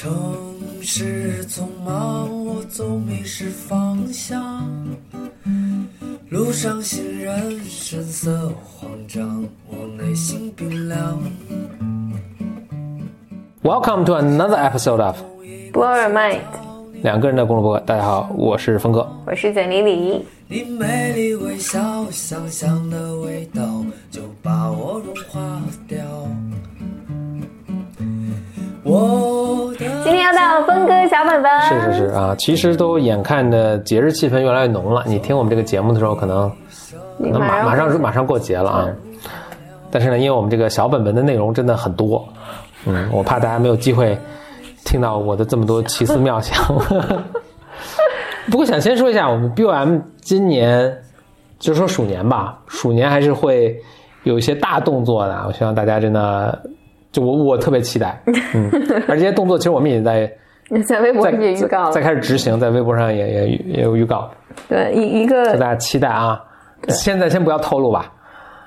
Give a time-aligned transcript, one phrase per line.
[0.00, 4.64] 城市匆忙，我总迷失方向。
[6.28, 11.20] 路上行人神色慌张，我内心冰凉。
[13.64, 15.16] Welcome to another episode of
[15.72, 16.42] Blow your mind，
[17.02, 17.80] 两个人的公路博客。
[17.84, 19.04] 大家好，我是峰哥。
[19.26, 20.24] 我是简丽丽。
[20.46, 25.98] 你美丽微笑，香香的味道就把我融化掉。
[28.84, 29.37] 我的
[30.08, 35.04] 今天要到峰哥小本本，是是是啊，其实都眼看着节日气氛越来越浓了。
[35.06, 36.50] 你听我们这个节目的时候，可能
[37.18, 38.88] 可能马马上马上过节了啊。
[39.90, 42.26] 但是呢，因为我们这个小本本的内容真的很多，
[42.86, 44.18] 嗯，我怕大家没有机会
[44.82, 46.56] 听到我的这么多奇思妙想。
[48.50, 50.90] 不过想先说一下，我们 BOM 今年
[51.58, 53.76] 就说鼠年吧，鼠年还是会
[54.22, 55.44] 有一些大动作的。
[55.46, 56.58] 我希望大家真的，
[57.10, 58.20] 就我我特别期待，
[58.54, 58.70] 嗯，
[59.08, 60.30] 而这些动作其实我们也在
[60.86, 64.30] 在微博上也预告了，在开始执行，在微博上也也也有预告，
[64.68, 66.40] 对一一个大家期待啊。
[66.88, 68.12] 现在先不要透露吧，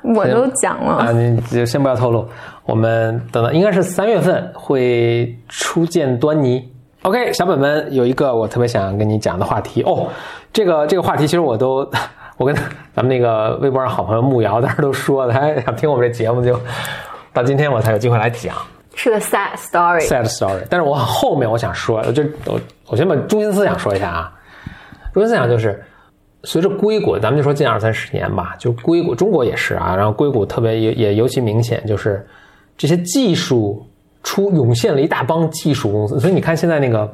[0.04, 2.28] 我都讲了啊，你就先不要透露，
[2.66, 6.68] 我们等到应该是三月份会初见端倪。
[7.04, 10.08] OK，小本本有一个我特别想跟你讲的话题哦，
[10.52, 11.90] 这个这个话题其实我都
[12.38, 12.54] 我跟
[12.94, 16.60] 咱们那个微博上好朋友木瑶当时都说了，他想听我们这节目就
[17.34, 18.56] 到今天我才有机会来讲
[18.96, 20.64] 是个 sad story，sad story。
[20.70, 24.34] 但是我后面我想说，就我我先把中心思想说一下啊，
[25.14, 25.84] 中心思想就是。
[26.44, 32.28] 随着硅谷，咱们就说近二三十年吧，就硅谷，中国也是啊，然后硅谷特别也也尤其明显，就是
[32.76, 33.86] 这些技术
[34.24, 37.08] 出涌现了一大帮技术公司，所以你看现在那个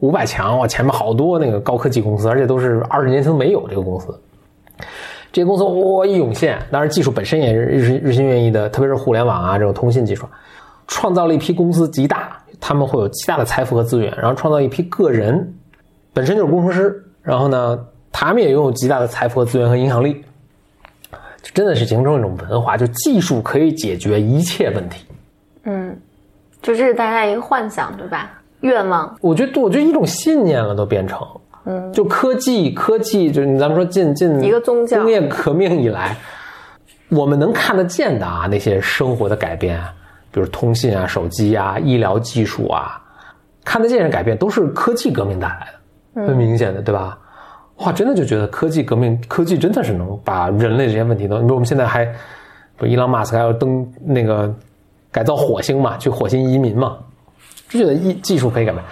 [0.00, 4.20] 五百强，哇，前面好多那个高科技公司，而且都是二十年前没有这个公司，
[5.36, 10.26] 这些公司哇一涌现，当然技术本身也是日日新月异的，特别是互联网啊这种通信技术，
[10.86, 15.54] 创造了一批公司极大，他们会有极大的财富和资源，然后创造一批个人，
[16.14, 17.78] 本身就是工程师，然后呢。
[18.18, 20.24] 他们也拥有极大的财富和资源和影响力，
[21.42, 25.04] 就真的是形成一种文化，就技术可以解决一切问题。
[25.64, 25.94] 嗯，
[26.62, 28.40] 就这是大家一个幻想，对吧？
[28.60, 31.20] 愿望，我觉得，我觉得一种信念了，都变成，
[31.66, 35.02] 嗯，就科技，科技，就是咱们说近近一个宗教。
[35.02, 36.16] 工业革命以来，
[37.08, 39.80] 我们能看得见的啊，那些生活的改变，
[40.30, 43.02] 比如通信啊、手机啊、医疗技术啊，
[43.64, 45.68] 看得见的改变都是科技革命带来
[46.14, 47.18] 的，很明显的，对吧？
[47.78, 52.10] 哇，真的就觉得科技革命，科技真的是能把人类这些问题都，你说我们现在还，
[52.76, 54.54] 不，伊朗马斯克还要登那个
[55.10, 56.96] 改造火星嘛，去火星移民嘛，
[57.68, 58.82] 就觉得技技术可以改变，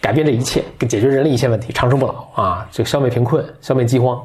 [0.00, 4.20] 改变这一切，解决人类一切问题，长生不老啊，就消灭贫困，消灭饥荒，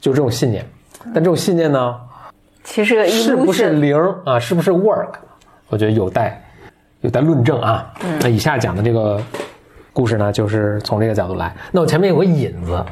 [0.00, 0.64] 就这种信念。
[1.06, 1.96] 但这种信念呢，
[2.64, 4.38] 其实是不是零啊？
[4.38, 5.14] 是不是 work？
[5.68, 6.42] 我觉得有待
[7.00, 7.92] 有待论证啊。
[8.20, 9.20] 那以下讲的这个
[9.92, 11.54] 故事呢，就是从这个角度来。
[11.70, 12.84] 那我前面有个引子，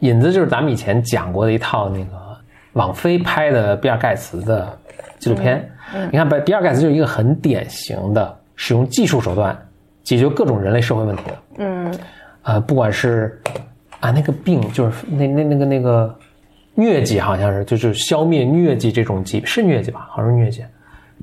[0.00, 2.36] 引子就是咱们以前讲过的一套那个
[2.72, 4.78] 网飞拍的比尔盖茨的
[5.18, 5.70] 纪录片。
[6.10, 9.56] 你看，比比尔盖茨就是一个很典型的使用技术手段
[10.08, 11.38] 解决各种人类社会问题的。
[11.58, 11.94] 嗯，
[12.40, 13.38] 呃，不管是
[14.00, 16.18] 啊那个病，就是那那那个那个
[16.76, 20.08] 疟疾，好像是就是消灭疟疾这种疾是疟疾吧？
[20.08, 20.62] 好像是疟疾，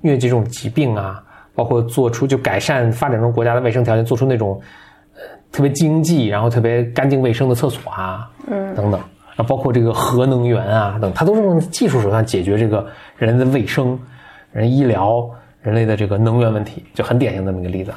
[0.04, 1.24] 疟疾这种疾病啊，
[1.56, 4.62] 包括做出就改善发展中国家的卫生条件，做出那种
[5.16, 5.22] 呃
[5.52, 9.02] 特别经济，然后特别干净卫生的厕所啊，嗯，等等，
[9.36, 12.86] 啊，包括这个核能源啊等，它都是用技术手段解决这个
[13.18, 14.00] 人类的卫生、
[14.52, 15.28] 人医疗、
[15.64, 17.92] 人类的这个能源问题，就很典型的这么一个例子。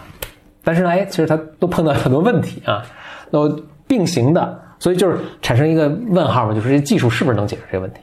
[0.64, 2.84] 但是呢，哎，其实它都碰到很多问题啊，
[3.30, 3.48] 那
[3.86, 8.00] 并行的，所以就是产生一个问号嘛，就是这技术是不是能解决这个问题？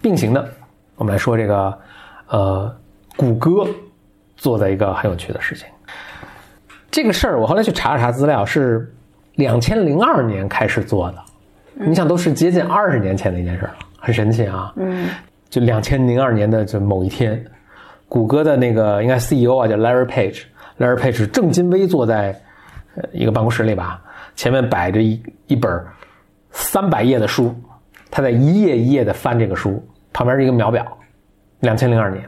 [0.00, 0.48] 并行的，
[0.96, 1.78] 我们来说这个，
[2.28, 2.76] 呃，
[3.16, 3.66] 谷歌
[4.36, 5.66] 做的一个很有趣的事情。
[6.90, 8.92] 这个事儿我后来去查了查资料，是
[9.34, 11.18] 两千零二年开始做的，
[11.74, 14.72] 你想都是接近二十年前的一件事了，很神奇啊。
[14.76, 15.08] 嗯，
[15.48, 17.44] 就两千零二年的这某一天，
[18.08, 20.42] 谷歌的那个应该 CEO 啊叫 Larry Page。
[20.80, 22.34] Larry Page 正襟危坐在
[22.96, 24.02] 呃一个办公室里吧，
[24.34, 25.70] 前面摆着一一本
[26.50, 27.54] 三百页的书，
[28.10, 30.84] 他在一页一页的翻这个书，旁边是一个秒表。
[31.60, 32.26] 两千零二年，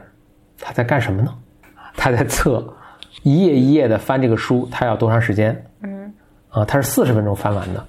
[0.59, 1.33] 他在干什么呢？
[1.97, 2.63] 他在测
[3.23, 5.65] 一页一页的翻这个书，他要多长时间？
[5.81, 6.13] 嗯，
[6.49, 7.83] 啊，他是四十分钟翻完的。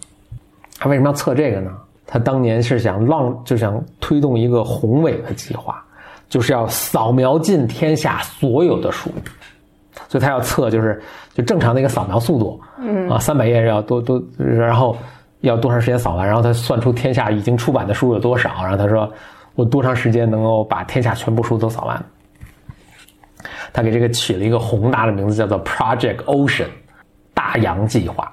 [0.79, 1.71] 他为什么要测这个呢？
[2.07, 5.85] 他当年是想浪，就想推动一个宏伟的计划，
[6.29, 9.11] 就是要扫描尽天下所有的书。
[10.15, 11.03] 所以他要测，就是
[11.35, 14.97] 就正常的一个扫描速度，嗯啊，三百页要多多，然后
[15.41, 19.13] 要多长时间扫完，然后他算出天下已经出版的书有多少，然后他说
[19.57, 22.05] 我多长时间能够把天下全部书都扫完？
[23.73, 26.69] 他给这个起了一个宏大的名字，叫做 Project Ocean，
[27.35, 28.33] 大大洋计划。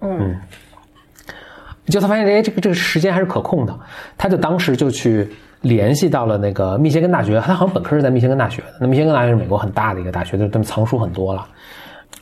[0.00, 0.40] 嗯，
[1.86, 3.78] 就他发现，哎，这个这个时间还是可控的，
[4.16, 5.30] 他就当时就去
[5.64, 8.68] 联系到了那个密歇根大学，他好像本科是在密歇根大学的。
[8.80, 11.44] 那密歇根大学是美国很大的一个大学，就他们藏书很多了。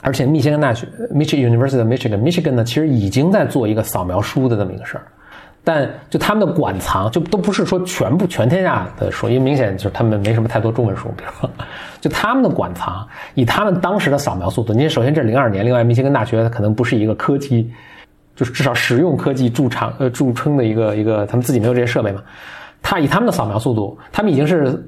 [0.00, 5.04] 而且密歇根大学 （Michigan University of Michigan），Michigan 呢，其实已经在做一个扫描书的这么一个事儿。
[5.64, 11.08] 但就他们的馆藏，就都不是说全部全天下的书，因为明显就是他们没什么太多中文书。
[11.16, 11.48] 比如说，
[12.00, 17.70] 就他们的馆藏，以他们当时的扫描速度，你首先这零二年，另外密歇根大学它可能不是一个科技，
[18.34, 22.20] 就是至少实用科技著长呃著称的一个一个，他们自己没有这些设备嘛。
[22.82, 24.84] 他以他们的扫描速度，他们已经是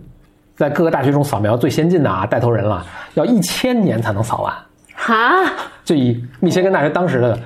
[0.57, 4.53] 在各个大学中扫描最先进的啊带头人了，要一千年才能扫完。
[4.95, 5.51] 哈，
[5.85, 7.39] 就以密歇根大学当时的。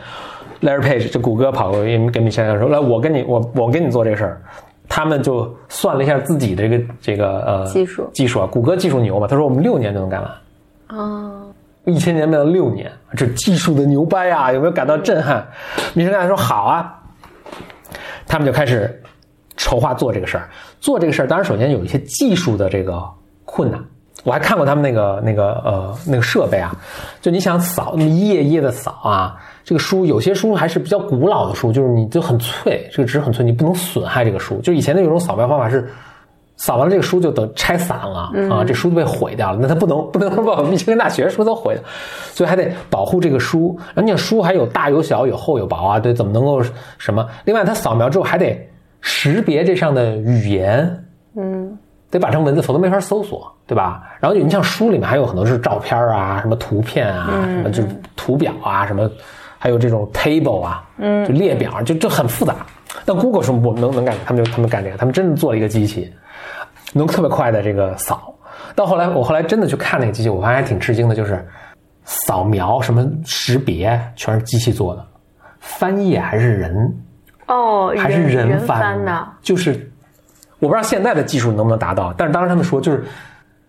[0.61, 4.43] Larry Page 就谷歌跑过去跟密歇根说：“来，我跟你，我我跟你做这个事儿。”
[4.91, 9.29] 他们就算了一下自己的这个这个呃技术技术啊，谷歌技术牛嘛？
[9.29, 10.99] 他说我们六年就能干完。
[10.99, 11.47] 哦，
[11.85, 14.51] 一千年变成六年，这技术的牛掰啊！
[14.51, 15.47] 有没有感到震撼？
[15.95, 16.93] 米歇根说：“好啊。”
[18.27, 19.01] 他们就开始
[19.59, 20.49] 筹划做这个事儿。
[20.81, 23.03] 做这个事儿，当然首先有一些技术的这个
[23.45, 23.79] 困难。
[24.25, 26.75] 我还看过他们那个那个呃那个设备啊，
[27.21, 29.37] 就你想扫那么一页一页的扫啊。
[29.65, 34.59] 这个书有些书还是比较古老的书，就是你就很脆，这个纸很脆，你不能损害这个书。
[34.61, 35.89] 就以前的有种扫描方法是，
[36.57, 39.59] 扫完了这个书就等拆散了啊，这书就被毁掉了。
[39.61, 41.83] 那他不能不能把密歇根大学书都毁了，
[42.33, 43.79] 所以还得保护这个书。
[43.95, 46.61] 而且书还有大有小，有厚有薄啊，对，怎么能够
[46.99, 47.27] 什么？
[47.45, 48.69] 另外，它扫描之后还得
[49.01, 51.05] 识别这上的语言，
[51.37, 51.77] 嗯，
[52.11, 54.03] 得把成文字，否则没法搜索，对吧？
[54.21, 57.83] 然后你像书里面还有很多是照片啊，什么图片啊，什么就
[58.17, 59.11] 图表啊，什么。
[59.61, 62.65] 还有这种 table 啊，嗯，就列表，就这很复杂。
[63.05, 66.15] 但 Google 是我们能能干，他们就他们干这个，他们真的做了一个机器，
[66.93, 68.33] 能特别快的这个扫。
[68.77, 71.45] 到后来，我后来真的去看那个机器，我发现还挺吃惊的，就是
[72.05, 75.05] 扫描什么识别全是机器做的，
[75.59, 76.97] 翻页还是人
[77.49, 79.91] 哦，还是人翻的，就是
[80.59, 83.05] 我不知道现在的技术能不能达到，但是当时他们说就是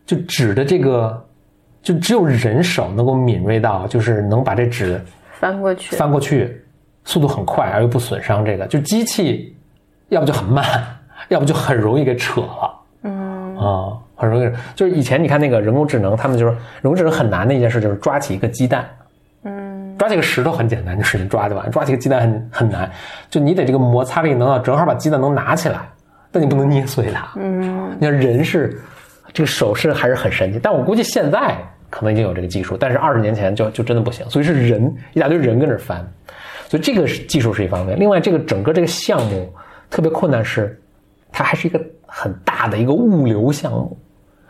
[0.06, 1.26] 就纸的这个，
[1.82, 5.02] 就只有人手能够敏锐到，就是能把这纸。
[5.40, 6.62] 翻过去，翻过去，
[7.06, 9.56] 速度很快而又不损伤这个，就机器，
[10.10, 10.66] 要不就很慢，
[11.30, 12.80] 要不就很容易给扯了。
[13.04, 18.86] 嗯啊，很容易，就是以前你看那个人工智能，他们就是人工智能很难的一件事，就是抓起一个鸡蛋。
[20.00, 22.90] 嗯，抓起个石头很简单，就使劲抓就完；抓起个鸡蛋很很难，
[23.30, 25.80] 就你得这个摩擦力能到正好把鸡蛋能拿起来，
[26.32, 27.28] 但你不能捏碎它。
[27.36, 28.82] 嗯，你看人是
[29.34, 31.58] 这个手势还是很神奇，但我估计现在。
[31.92, 36.08] 可能已经有这个技术，但是二十年前就就真的不行，所以是人一大堆人跟着翻，
[36.68, 38.00] 所以这个技术是一方面。
[38.00, 39.52] 另外，这个整个这个项目
[39.90, 40.80] 特别困难，是
[41.32, 43.98] 它还是一个很大的一个物流项目，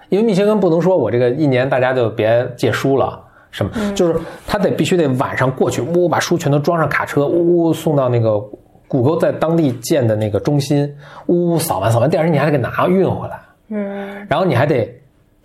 [0.10, 3.18] 因为密歇根不能说我这个一年大家就别借书了，
[3.52, 8.40] 什么，就是他得必须得晚上过去，呜把书全都装上卡车，呜呜送到那个
[8.88, 10.94] 谷歌在当地建的那个中心，
[11.28, 14.96] 呜呜扫完扫完，第二天你还得给拿运回来，嗯，然后你还得。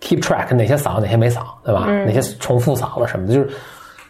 [0.01, 1.85] keep track 哪些扫哪些没扫，对吧？
[2.05, 3.49] 哪些重复扫了什么的，就是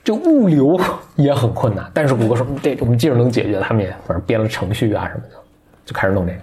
[0.03, 0.77] 这物流
[1.15, 1.89] 也很困难。
[1.93, 5.35] 但是谷歌说这我们技术能解决，他们也反正编了程序啊什么的，
[5.85, 6.39] 就开始弄这个。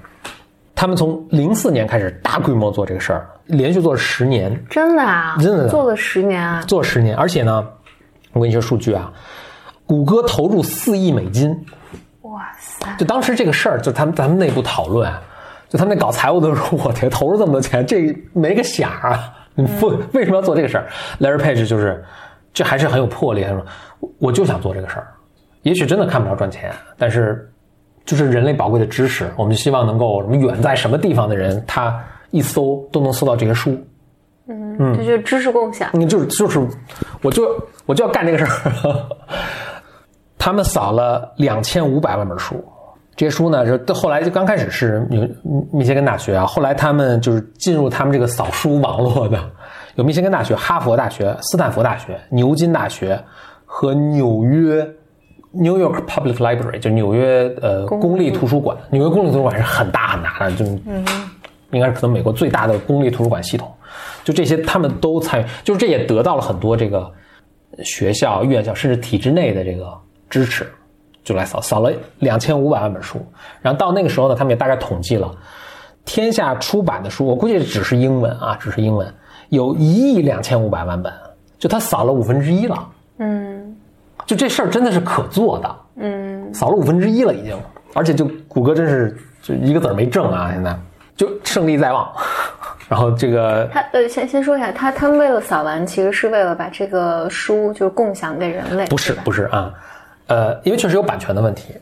[0.76, 4.59] 他们从零四年开始大规模做这个事儿，连续做了十年。
[4.69, 5.37] 真的啊？
[5.41, 6.62] 真的做了十年啊？
[6.62, 7.67] 做了十年，而且呢，
[8.33, 9.12] 我跟你说数据啊，
[9.87, 11.50] 谷歌投入四亿美金。
[12.23, 12.87] 哇塞！
[12.99, 15.12] 就当时这个事儿，就他们咱们内部讨论。
[15.69, 19.33] 就他们那搞财务的时候，我天，投入这么多钱，这没个响啊！
[19.55, 20.87] 你不为什么要做这个事儿
[21.19, 22.05] ？Larry Page 就是，
[22.52, 23.43] 这还是很有魄力。
[23.43, 23.64] 他说，
[24.19, 25.07] 我就想做这个事儿，
[25.62, 27.50] 也许真的看不着赚钱，但是
[28.05, 31.99] 就是人类宝贵的知识，我们就希望能够什么远在什么地方的人，他
[32.33, 33.71] 一搜都能搜到这些书。
[34.49, 35.89] 嗯嗯，这就是知识共享。
[35.93, 36.59] 你就是就是，
[37.23, 37.49] 我就
[37.87, 39.07] 我就要干这个事儿。
[40.37, 42.62] 他们扫了两千五百万本书。
[43.15, 45.33] 这些书呢，就后来就刚开始是密
[45.71, 49.39] 密歇根大学啊，后来他们就是进入他们这个扫书网络的，
[49.97, 53.23] 有密歇根大学、哈佛大学、斯坦福大学、牛津大学
[53.67, 54.85] 和纽约
[55.53, 58.75] New York Public Library，就纽约呃公立图书馆。
[58.91, 60.65] 纽约公立图书馆是很大很大的，就
[61.73, 63.69] 应该是可能美国最大的公立图书馆系统。
[64.25, 67.11] 就这些他们都参与，就是这也得到了很多这个
[67.83, 69.93] 学校、院校甚至体制内的这个
[70.31, 70.67] 支持。
[71.25, 73.25] 就来扫扫了两千五百万本书，
[73.61, 75.33] 然后到那个时候呢，他们也大概统计了，
[76.05, 79.07] 天下出版的书，我估计只是英文啊，只是英文，
[79.50, 81.12] 有一亿两千五百万本，
[81.61, 82.88] 就他扫了五分之一了。
[83.19, 83.76] 嗯，
[84.26, 85.76] 就这事儿真的是可做的。
[85.95, 87.57] 嗯，扫了五分之一了已经，
[87.95, 90.76] 而且就谷歌真是就一个子儿没挣啊，现在
[91.23, 92.12] 就胜利在望。
[92.91, 98.85] 然后这个他呃，先先说一下，他他们为了扫完，其实是为了把这个书就是共享给人类。
[98.87, 99.73] 不是不是啊。
[100.26, 101.75] 呃，因为确实有版权的问题。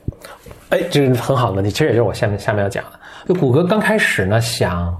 [0.69, 2.91] 哎，这是很好的问题，其实也就是我下面下面要讲的。
[3.27, 4.95] 就谷歌刚开始呢，想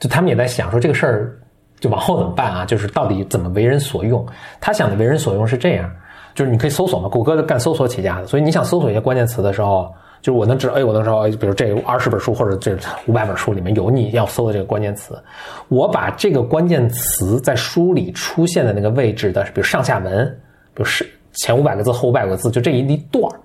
[0.00, 1.38] 就他们也在想说这个事儿
[1.78, 2.64] 就往后怎么办啊？
[2.64, 4.26] 就是到底怎么为人所用？
[4.60, 5.88] 他想的为人所用是这样，
[6.34, 15.20] 就是你可以搜索嘛，谷歌干搜索起家的，所以你想搜索一些关键词的时候，就是我能知道，哎，我能知道，比如这二十本书或者这五百本书里面有你要搜的这个关键词，
[15.66, 20.26] 我把这个关键词在书里出现的那个位置的，比如上下文，
[20.72, 23.36] 比如是前五百个字后五百个字，就这一一段儿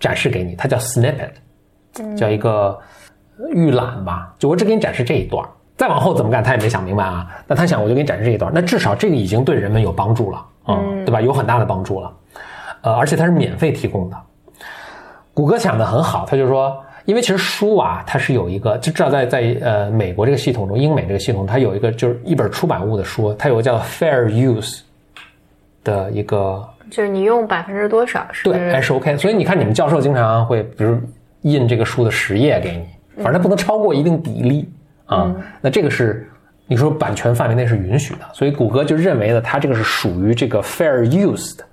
[0.00, 2.76] 展示给你，它叫 snippet，叫一个
[3.54, 5.48] 预览吧，就我只给你展示这一段儿。
[5.76, 7.28] 再往后怎么干，他也没想明白啊。
[7.46, 11.20] 那他想，我就给你展示这一段儿，那至少这个已经对人们有帮助了，嗯，对吧？
[11.20, 12.12] 有很大的帮助了，
[12.82, 14.16] 呃，而且它是免费提供的。
[15.38, 24.80] 谷歌想的很好，他就说，因为其实书啊，它是有一个，就知道在在呃美国这个系统中，英美这个系统，它有一个就是一本出版物的书，它有个叫 fair use
[25.84, 28.42] 的一个就是你用百分之多少是？
[28.50, 29.16] 对，还是 OK。
[29.16, 30.98] 所以你看，你们教授经常会，比如
[31.42, 34.68] 印这个书的十页给你，反正它不能超过一定比例
[35.06, 35.32] 啊。
[35.60, 36.28] 那这个是
[36.66, 41.64] 你说版权范围内是允许的，所以谷歌就认为呢，它这个是属于这个 fair use 的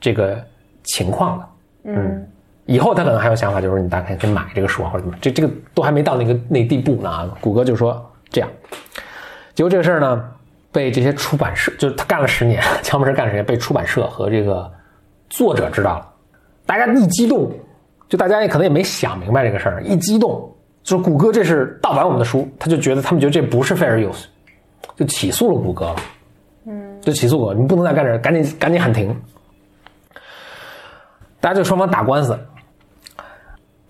[0.00, 0.42] 这个
[0.84, 1.44] 情况的。
[1.82, 2.26] 嗯，
[2.70, 7.28] 以后他可能还有想法，就是你大概可以买这个书，或者怎么，这这个都还没到那个那地步呢啊。
[7.40, 8.00] 谷歌就说
[8.30, 8.48] 这样，
[9.54, 10.24] 结果这个事儿呢，
[10.70, 14.70] 被这些出版社，就是他干了十年，乔布斯干了十年，被出版社和这个
[15.28, 16.06] 作者知道了，
[16.64, 17.52] 大家一激动，
[18.08, 20.48] 就大家也可能也没想明白这个事儿，一激动，
[20.84, 24.26] 就是谷歌这是盗版我们的书，他就觉得他们觉得这不是 fair use，
[24.94, 25.96] 就起诉了谷歌了，
[26.66, 29.12] 嗯，就起诉我，你不能再干这，赶紧赶紧喊停。
[31.42, 32.38] 大家就双方打官司，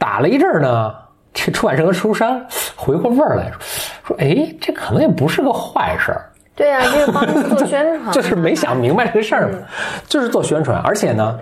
[0.01, 0.95] 打了一阵儿呢，
[1.35, 2.43] 这出版社和书商
[2.75, 3.61] 回过味儿来说，
[4.03, 6.33] 说哎，这可能也不是个坏事儿。
[6.57, 9.59] 对呀、 这个帮助做宣传，就是没想明白这个事儿嘛，
[10.07, 11.39] 就是做宣传，而且呢，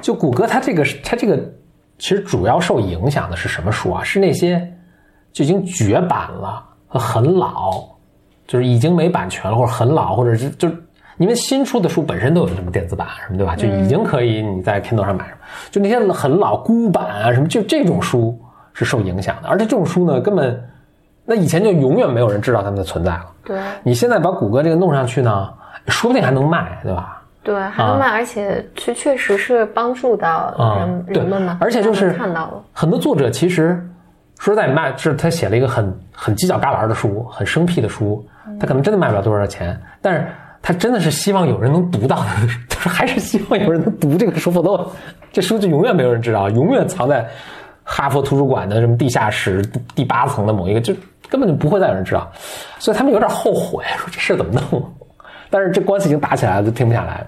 [0.00, 1.38] 就谷歌它这个它这个
[1.98, 4.02] 其实主要受影响的是什么书啊？
[4.02, 4.66] 是那些
[5.30, 7.84] 就已经绝版了和很老，
[8.46, 10.70] 就是已经没版权了或者很老，或者是就
[11.18, 13.54] 因为新出的书本身都有什么电子版什么对吧？
[13.54, 15.26] 就已经可以你在 Kindle 上买，
[15.70, 18.38] 就那些很老孤版啊什么，就这种书
[18.72, 20.60] 是受影响的，而且这种书呢根本
[21.24, 23.26] 那以前就永远没有人知道它们的存在了。
[23.44, 25.48] 对你现在把谷歌这个弄上去呢，
[25.88, 27.22] 说不定还能卖，对吧？
[27.42, 33.82] 对，还能卖，而且确确实是帮助到啊人、对人们嘛，而且就是看到了，很多作者其实
[34.38, 38.22] 说实在卖，是他写了一个很很犄角旮旯的书，很生僻的书，
[38.60, 40.26] 他可能真的卖不了多少钱，但是
[40.68, 42.26] 他真的是希望有人能读到的，
[42.68, 44.92] 他说还是希望有人能读这个书，否则我
[45.32, 47.26] 这书就永远没有人知道，永远藏在
[47.82, 50.94] 哈佛图书馆的什么地下室第第八层的某一个，就
[51.30, 52.30] 根本就不会再有人知道，
[52.78, 54.84] 所以他们有点后悔，说这事怎么弄？
[55.48, 57.26] 但是这官司已经打起来了，就停不下来。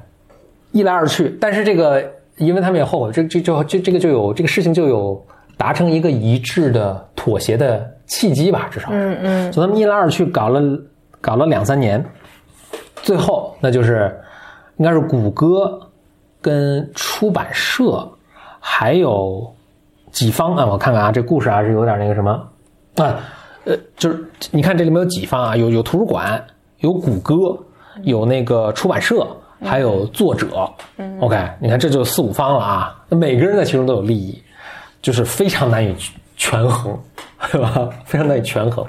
[0.72, 2.04] 一来二去，但是这个，
[2.36, 5.18] 因为他们也后悔，这这就这这个就有这个事情就有
[5.56, 8.96] 达成一个一致的妥协的契机吧，至少是。
[8.98, 9.52] 嗯嗯。
[9.54, 10.60] 所以他们一来二去搞了
[11.22, 12.04] 搞了两三年，
[13.02, 14.14] 最后那就是
[14.76, 15.80] 应该是谷歌
[16.40, 18.08] 跟出版社
[18.58, 19.54] 还有
[20.10, 22.30] 几方啊，我看看啊，这故事啊是有点那个什么
[22.96, 23.20] 啊，
[23.64, 26.42] 呃，就是你看这里面有几方啊，有有图书馆，
[26.78, 27.56] 有谷歌，
[28.02, 29.26] 有那个出版社，
[29.62, 30.68] 还有作者。
[31.20, 34.42] OK，你看这就四五方了啊，那每个人在其中都有利益，
[35.00, 35.94] 就是非常难以
[36.36, 36.98] 权衡，
[37.52, 37.88] 对吧？
[38.04, 38.84] 非常难以权衡。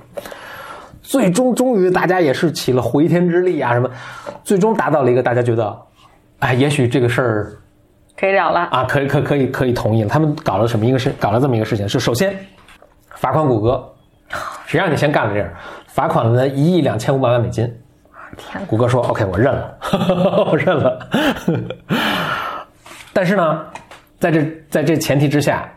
[1.12, 3.91] 最终，终于大家也是起了回天之力啊，什么，
[4.46, 5.77] 最终达到了一个大家觉得，
[6.39, 7.51] 哎，也许这个事儿
[8.18, 8.62] 可以了了。
[8.72, 10.10] 啊，可以可可以可以同意了。
[10.10, 11.13] 他们搞了什么一个事？
[11.20, 12.34] 搞了这么一个事情，是首先
[13.15, 13.86] 罚款谷歌，
[14.65, 15.58] 谁让你先干了这事儿？
[15.88, 17.70] 罚款了呢一亿两千五百万美金。
[18.38, 19.77] 天，谷歌说：“OK，我认了，
[20.50, 21.10] 我认了。
[23.12, 23.65] ”但是呢，
[24.18, 25.70] 在这在这前提之下，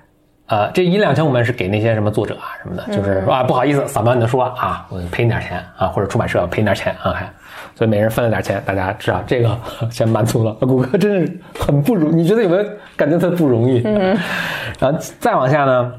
[0.46, 7.32] 呃，这一两千五万是给那些什么作者啊什么的，就是说啊，不好意思，扫描你的书啊，我赔你点钱啊，或者出版社赔你点钱啊，还
[7.74, 9.58] 所以每人分了点钱，大家知道这个
[9.90, 10.52] 先满足了。
[10.60, 13.80] 谷歌真是很不容，你觉得有没有感觉它不容易？
[13.84, 14.16] 嗯，
[14.78, 15.92] 然后再往下呢，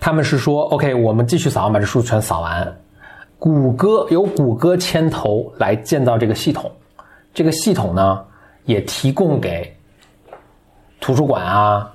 [0.00, 2.76] 他们是说 OK，我们继续扫，把这书全扫完。
[3.38, 6.70] 谷歌由谷歌牵头来建造这个系统，
[7.32, 8.24] 这个系统呢
[8.64, 9.72] 也提供给
[10.98, 11.90] 图书馆啊，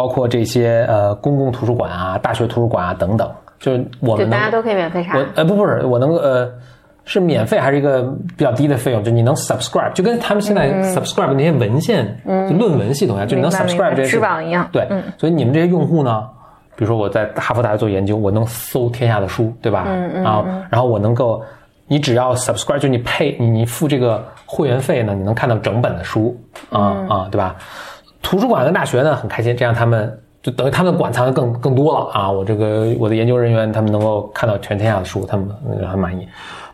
[0.00, 5.26] 包括这些呃公共图书馆啊、大学图书馆啊等等，就是我们大家都可以免费查我。
[5.34, 6.50] 呃不不是我能够呃
[7.04, 8.04] 是免费还是一个
[8.34, 14.88] 比较低的费用，就你能 subscribe，就跟他们现在 subscribe 那些文献、就论文系统一样，就你能 subscribe 这些翅膀一样对，
[15.18, 16.26] 所以你们这些用户呢，
[16.76, 19.84] 比如说我在哈佛大学做研究，我能搜天下的书，对吧？
[19.86, 20.22] 嗯嗯。
[20.22, 21.42] 然后然后我能够，
[21.86, 26.34] 你只要 subscribe，就你配你你付这个会员费呢，你能看到整本的书
[26.70, 27.54] 啊、啊，对吧？
[28.22, 32.30] 图书馆跟大学呢很开心，这样他们就等于他们的馆藏更更多了啊！
[32.30, 35.48] 我这个我的研究人员他们能够看到全天下的书，他们
[35.80, 36.26] 呃很满意。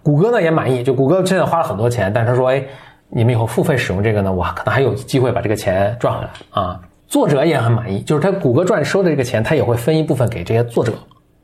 [0.03, 2.63] 谷歌呢也满意，就谷歌现在花了很多钱，但是他说，哎，
[3.09, 6.81] 你们以后付费使用这个呢，我可能还有机会把这个钱赚回来啊。
[7.09, 10.93] 作者也很满意，就是他谷歌赚收的这个钱，他也会分一部分给这些作者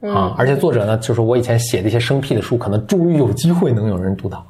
[0.00, 4.44] 啊，而且作者呢，就是我以前写的一些生僻的书，可能终于有机会能有人读到，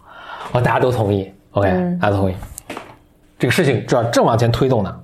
[0.52, 1.68] 哦，大家都同意，OK，
[2.00, 2.34] 大家都同意。
[3.38, 4.94] 这个事情主要正往前推动呢，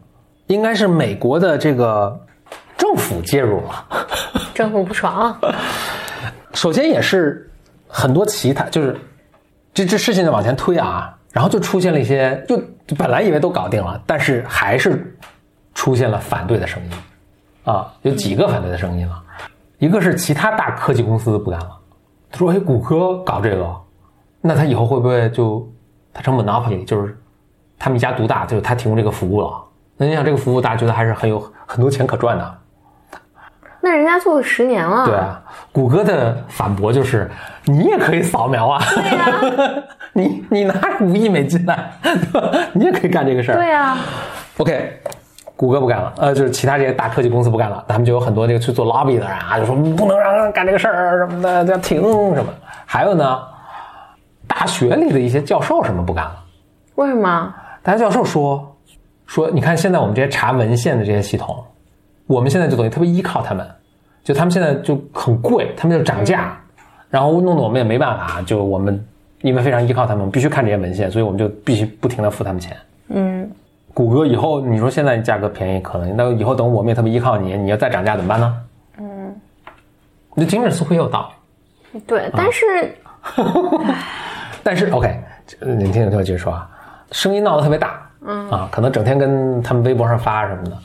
[0.49, 2.21] 应该是美国的这个
[2.77, 3.87] 政府介入了。
[4.53, 5.39] 政府不爽，
[6.53, 7.49] 首先也是
[7.87, 8.99] 很多其他，就是
[9.73, 15.17] 这这事情就往前推啊，然后就出现了一些，就就本来以为都搞定了，但是还是
[15.75, 16.91] 出现了反对的声音
[17.65, 19.23] 啊，有几个反对的声音了，
[19.79, 21.71] 一个是其他大科技公司不干了，
[22.33, 23.77] 他说：“哎，谷歌搞这个，
[24.41, 25.71] 那他以后会不会就
[26.13, 27.17] 他成 monopoly，就是
[27.79, 29.65] 他们一家独大，就是他提供这个服务了？
[29.99, 32.55] 那你想这个服务，大家觉得还是很有很多钱可赚的。”
[33.81, 35.41] 那人家做了十年了，对啊，
[35.71, 37.31] 谷歌的反驳就是，
[37.65, 43.55] 你也可以扫描啊，对呀、 你你拿五亿美金来，对吧你也可以干这个事儿。
[43.55, 43.97] 对呀、
[44.59, 45.01] OK，
[45.55, 52.03] 谷歌不干了，呃，就是其他这些大科技公司不干了，他们就有很多这个去做 lobby 的人啊，就说不能让人干这个事儿什么的，要停
[52.35, 52.53] 什么。
[52.85, 53.41] 还有呢，
[54.49, 56.37] 大学里的一些教授什么不干了，
[56.97, 57.55] 为什么？
[57.81, 58.77] 大学教授说
[59.29, 61.63] 说，你看现在我们这些查文献的这些系统，
[62.27, 63.65] 我们现在就等于特别依靠他们，
[64.25, 66.59] 就他们现在就很贵，他们就涨价，
[67.11, 69.07] 然后弄得我们也没办法，就我们
[69.43, 72.77] 因为非常依靠他们，我们必须看这些文献，所以我们就必须不停的付他们钱。
[73.09, 73.49] 嗯，
[73.93, 78.63] 谷歌以后你说现在价格便宜可能，那以后等我们也特别依靠你，你要再涨价怎么办呢？
[78.99, 79.35] 嗯，
[80.35, 81.31] 你听着似乎也有道
[81.93, 82.65] 理，对，但是
[84.65, 85.21] 但是 OK，
[85.61, 86.69] 呃你听听听我继续说啊，
[87.13, 88.51] 声音闹得特别大，嗯。
[88.51, 90.77] 啊，可能整天跟他们微博上发什么的，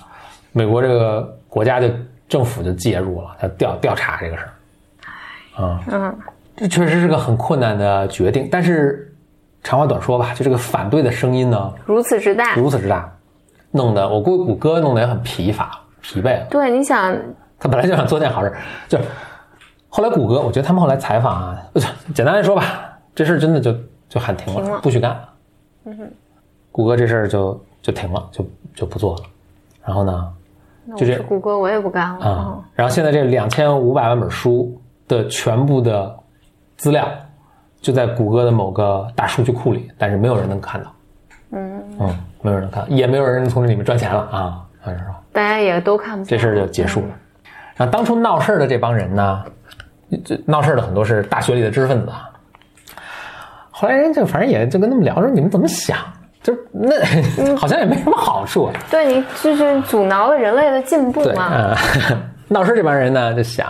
[0.52, 1.90] 美国这个国家就
[2.28, 6.18] 政府就介入了，要调调查这个事儿，啊，嗯，
[6.56, 9.14] 这确实是个很困难的决定，但是
[9.62, 13.12] 长话短说吧，就这个反对的声音呢如此之大，如此之大，
[13.72, 16.46] 弄得我估计谷歌弄得也很疲乏疲惫了。
[16.50, 17.16] 对，你想，
[17.60, 18.52] 他本来就想做件好事，
[18.88, 19.04] 就是
[19.90, 21.82] 后来谷歌，我觉得他们后来采访啊，呃
[22.16, 23.76] 简单来说吧，这事儿真的就
[24.10, 25.20] 就喊停了，停了不许干。
[25.86, 26.12] 嗯
[26.74, 29.22] 谷歌这事儿就就停了，就就不做了。
[29.86, 30.34] 然后呢，
[30.98, 32.26] 就这是谷歌，我也不干了。
[32.26, 34.76] 啊、然后现在这两千五百万本书
[35.08, 36.18] 的全部的
[36.76, 37.08] 资料
[37.80, 40.94] 就在谷歌的某个大数据库里，但是没有人能看到。
[41.52, 44.66] 嗯嗯，没有人能看，也没有人从这里面赚钱了啊。
[44.82, 45.14] 反正说。
[45.32, 47.08] 大家也都看不见这事儿就结束了。
[47.76, 49.44] 然后当初闹事儿的这帮人呢，
[50.26, 52.30] 这闹事儿的很多是大学里的知识分子啊。
[53.70, 55.98] 后来人就反正也就跟他们聊说，你们怎么想？
[56.44, 58.70] 就是那好像也没什么好处。
[58.92, 61.50] 对你就是阻挠了人类的进步对，嘛。
[62.12, 63.68] 嗯， 闹事这帮人呢就想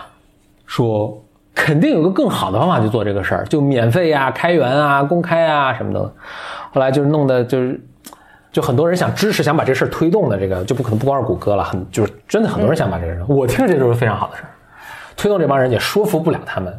[0.65, 1.17] 说，
[1.55, 5.99] 肯定有个更好的方法去做这个事儿，就免费啊、开源啊、公开啊什么的。
[6.73, 7.79] 后来就是弄的就是。
[8.51, 13.25] 就很多人想支持，想把这事儿推动的这个，就不可能不光是谷歌了，很就是真的很多人想把这个事儿。
[13.27, 14.49] 我听着这就是非常好的事儿，
[15.17, 16.71] 推动这帮人也说服不了他们，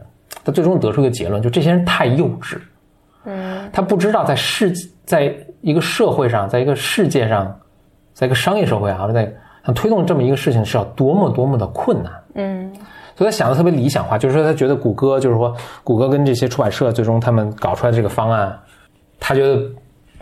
[0.45, 2.59] 他最终得出一个结论，就这些人太幼稚，
[3.25, 4.73] 嗯，他不知道在世
[5.05, 7.59] 在一个社会上，在一个世界上，
[8.13, 9.33] 在一个商业社会啊，在
[9.65, 12.13] 想推动这么一个事情是要多么多么的困难。
[12.35, 12.71] 嗯，
[13.17, 18.55] 所以他想的特别理想化，就是说他觉得谷歌，就是说谷歌跟这些出版社最终他们搞出来的这个方案，
[19.19, 19.59] 他觉得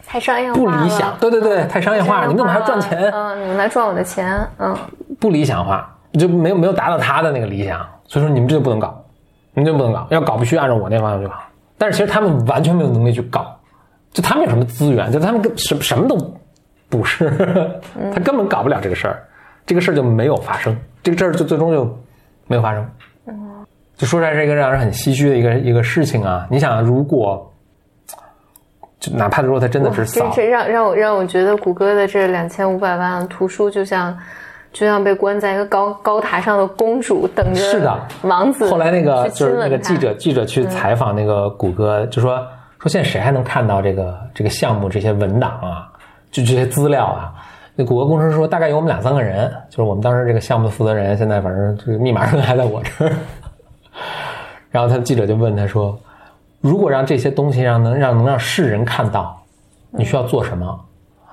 [0.07, 3.11] 太商业化不理想，对对对，太商业化了，你怎么还要赚钱？
[3.11, 4.49] 嗯，你们来赚我的钱。
[4.59, 4.77] 嗯，
[5.19, 9.05] 不理想化，就没有没有达到他的那个理想，所以说你们这就不能搞，
[9.55, 11.35] 你们就不能搞，要搞必须按照我那方向去搞。
[11.77, 13.59] 但是其实他们完全没有能力去搞，
[14.13, 16.17] 就他们有什么资源，就他们跟什什么都
[16.89, 17.31] 不是，
[18.13, 19.23] 他根本搞不了这个事儿，
[19.65, 21.85] 这个事儿就没有发生，这个事儿就最终就
[22.47, 22.87] 没有发生。
[23.95, 26.47] 就说出来是一个让人很唏嘘的一个一个事情啊！
[26.51, 27.49] 你想，如果
[28.99, 34.17] 就哪怕说他真的是这扫，这让让我让我觉得谷歌的这两千五百万图书就像
[34.73, 38.01] 就像被关在一个高高塔上的公主，等着是的。
[38.23, 42.45] 王子后来那个就是那个记者记者去采访那个谷歌，就说
[42.83, 45.93] 说现在谁还能看到这个这个项目这些文档啊，
[46.33, 47.33] 就这些资料啊？
[47.77, 53.13] 那谷歌工程师说大概有我们两三个人，就是我们当时这个项目的负责人，现在反正这个密码还在我这儿。
[54.69, 55.97] 然后他记者就问他说
[56.61, 59.41] ：“如果让这些东西让能让能让世人看到，
[59.93, 60.85] 你需要做什么？”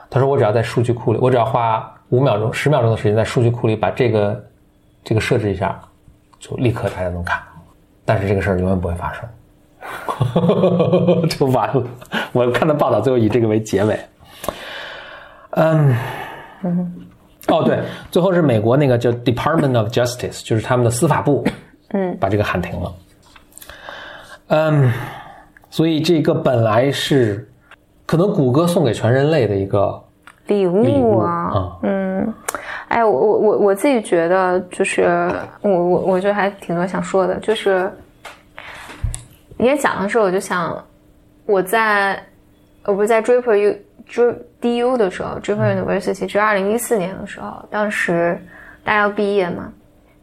[0.07, 4.43] 他说：“我只要在数据库里，我只要花五秒钟、十秒钟的时间在数据库里把这个
[5.03, 5.79] 这个设置一下，
[6.37, 7.41] 就立刻大家能看。
[8.05, 9.23] 但是这个事儿永远不会发生，
[11.29, 11.83] 就完了。
[12.31, 13.99] 我看的报道最后以这个为结尾。
[15.51, 15.95] 嗯，
[17.47, 17.79] 哦，对，
[18.11, 21.43] 最后是美国那个叫 Department of Justice，就是他们的司法部，
[21.91, 22.93] 嗯，把这个喊停了。
[24.47, 24.91] 嗯，
[25.69, 27.49] 所以这个本来是
[28.05, 29.99] 可能谷歌送给全人类的一个
[30.47, 32.33] 礼礼物啊，嗯，
[32.87, 37.91] 哎，我我我我自己觉得，就是我我我觉得还挺多想说的，就是
[39.59, 40.81] 你也讲的时候，我就想
[41.45, 42.17] 我在
[42.85, 48.41] 我不是在 Draper U 追 DU 的时候，Draper University 就二零一四年的时候，当时
[48.85, 49.69] 大家要毕业嘛，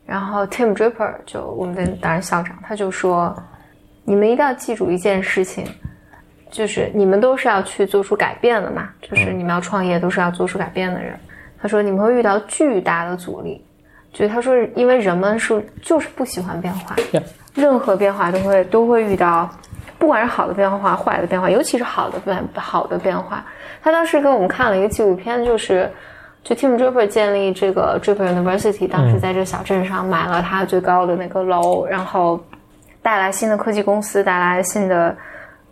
[0.07, 3.37] 然后 Tim Draper 就我们的当然校长，他就说，
[4.05, 5.67] 你们一定要记住一件事情。
[6.49, 11.19] 就是你们都是要去做出改变的嘛，就是你们要创业都是要做出改变的人。
[11.61, 13.63] 他说你们会遇到巨大的阻力，
[14.13, 17.25] 就是他说因为人们是就是不喜欢变化 Yeah
[17.57, 19.51] 任何变化都会都会遇到，
[19.99, 23.45] 不管是好的变化、坏的变化，尤其是好的变好的变化。
[23.83, 25.91] 他当时给我们看了一个纪录片，就是
[26.45, 32.41] 就 Tim Draper 建立这个 Draper University，当时在这小镇上买了他最高的那个楼，然后
[33.03, 35.17] 带来新的科技公司，带来新的。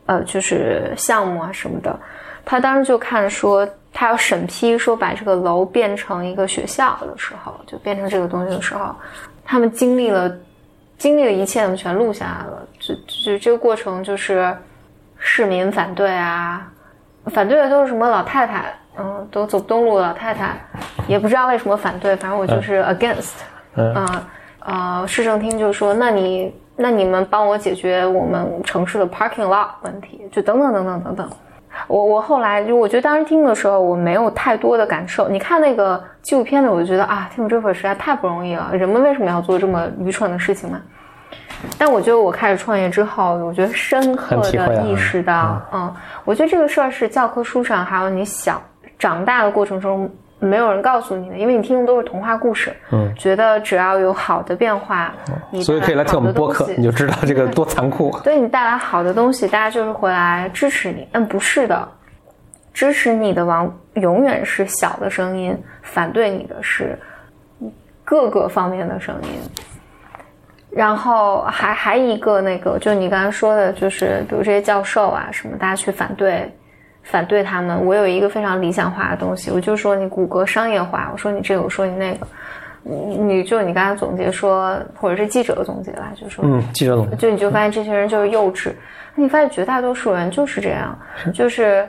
[0.07, 1.99] 呃，就是项目啊什么的，
[2.45, 8.95] 他当时就看说，他要审批说把这个楼变成一个学校的时候，就变成这个东西的时候，
[9.47, 10.31] 他们经历了
[10.99, 12.67] 经历的一切，我们全录下来了。
[12.79, 14.57] 就就这个过程就是
[15.19, 16.71] 市民反对啊，
[17.27, 20.57] 反对的都是什么老太太，嗯，都走不动路的老太太，
[21.07, 23.33] 也不知道为什么反对，反正我就是 against，
[23.77, 24.29] 嗯啊
[24.61, 31.31] 呃，市政厅就说，那你那你们帮我解决我们城市的 parking lot 问题，就等等等等等等。
[31.87, 35.29] 我我后来就我觉得当时听的时候我没有太多的感受。
[35.29, 40.81] 你看那个纪录片的，我就觉得啊，Tim Draper 实在太不容易了，人们为什么要做这么愚蠢的事情呢？
[41.79, 48.63] 但我觉得我开始创业之后，我觉得深刻的意识到，嗯，我觉得这个事儿是教科书上还有你小
[48.99, 50.09] 长大的过程中
[50.45, 55.15] 没有人告诉你的，因为你听的都是童话故事，嗯，觉得只要有好的变化，
[55.51, 58.17] 你所以可以来听我们播客，你就知道这个多残酷。
[58.23, 61.09] 对你带来好的东西，大家就是回来支持你。
[61.13, 61.89] 嗯，不是的，
[62.73, 66.99] 支持你的王永远是小的声音，反对你的是
[68.05, 69.29] 各个方面的声音。
[70.71, 76.53] 然后还还一个那个，就你刚才说的，就是比如这些教授啊什么，大家去反对
[77.05, 77.83] 反对他们。
[77.85, 82.27] 我有一个非常理想化的东西，我就说你谷歌商业化，我说你这个，我说你那个，
[82.83, 88.73] 你你就你刚才总结说，或者是记者的总结吧，就说嗯，记者总结就你就发现这些人就是幼稚，
[89.15, 90.99] 你发现绝大多数人就是这样，
[91.33, 91.89] 就是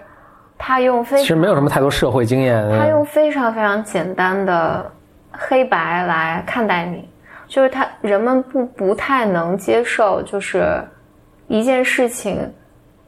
[0.58, 2.64] 他用非其实没有什么太多社会经验。
[2.78, 4.90] 他用非常非常简单的
[5.32, 7.10] 黑白来看待你，
[7.48, 10.82] 就是他人们不不太能接受，就是
[11.48, 12.40] 一件事情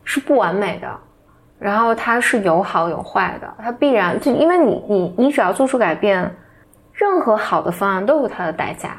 [0.03, 0.87] 是不完美的，
[1.59, 6.19] 然后它是有好有坏的，它必然就因为你你你只要做出改变，
[6.93, 8.97] 任何好的方案都有它的代价。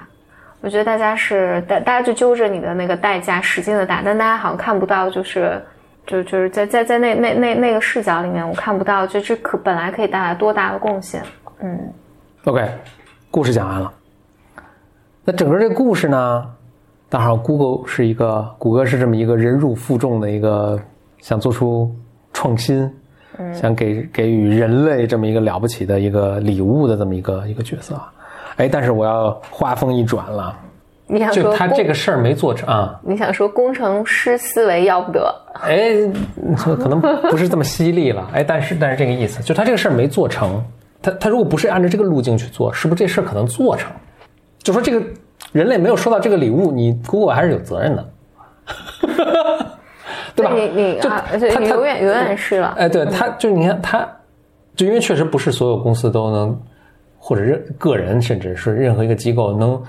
[0.60, 5.62] 我觉得大家是大大家就揪着你的那个代价使劲的打，但大家好像看不到，就是
[6.04, 11.22] 就就是在在在那那那那个视角里面，我看不到，就这可本来可以带来多大的贡献。
[11.60, 11.92] 嗯
[12.44, 12.68] ，OK，
[13.30, 13.92] 故事讲完了。
[15.24, 16.50] 那整个这个故事呢，
[17.08, 20.76] 当然 Google 是一个，谷歌是这么一个忍辱负重的一个，
[21.20, 21.94] 想做出
[22.38, 22.88] 创新，
[23.52, 27.96] 想给给予人类这么一个了不起的一个礼物的这么一个一个角色。
[27.96, 28.12] 啊。
[28.58, 30.56] 哎，但是我要话锋一转了，
[31.08, 35.96] 你想就他这个事儿没做成啊，你想说工程师思维要不得，哎，
[36.56, 40.62] 可能不是这么犀利了，哎，但是但是这个意思，就他这个事儿没做成，
[41.02, 43.90] 他他如果不是按照这个路径去做，是不是这事儿可能做成？
[44.62, 45.04] 就说这个
[45.50, 48.08] 人类没有收到这个礼物，你 Google 还是有责任的，
[50.38, 50.52] 对吧？
[50.54, 52.74] 你你就啊，对，他他你永远永远是了。
[52.78, 54.08] 哎，对，他就你看他，
[54.76, 56.60] 就因为确实不是所有公司都能，
[57.18, 59.82] 或者任个人，甚至是任何一个机构能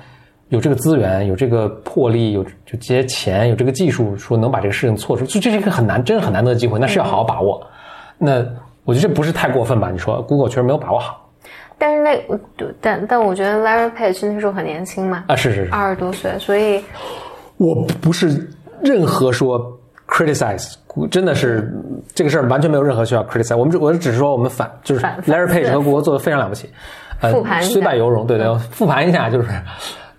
[0.48, 7.62] 有这个资源、有这个魄力、有就这些钱、有这个技术，说能把这个事情做出，就这是一个很难、真是很难得的机会，那是要好好把握。
[8.18, 8.44] 那
[8.84, 9.92] 我觉得这不是太过分吧？
[9.92, 11.30] 你说 Google 确实没有把握好
[11.78, 12.38] 但是那我
[12.82, 16.84] 但但我觉得 Larry Page 那时候很年轻嘛，啊，是是是，二十多岁，所以
[17.56, 18.50] 我不是
[18.82, 19.79] 任何说
[20.10, 20.74] criticize，
[21.10, 21.74] 真的是
[22.13, 23.56] 这个事儿完全没有任何需要 criticize。
[23.56, 26.69] 我们只我只是说我们反就是 Larry Page 思和谷歌做的非常了不起，
[27.22, 29.48] 呃复盘虽败犹荣，对对，复盘一下就是。